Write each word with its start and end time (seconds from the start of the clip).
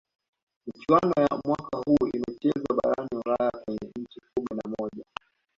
michuano 0.65 1.13
ya 1.19 1.35
mwaka 1.45 1.77
huu 1.77 2.07
imechezwa 2.13 2.75
barani 2.83 3.09
ulaya 3.25 3.51
kwenye 3.51 3.91
nchi 3.99 4.19
kumi 4.35 4.59
na 4.63 4.75
moja 4.79 5.05